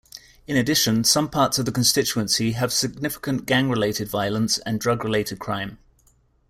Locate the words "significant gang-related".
2.73-4.07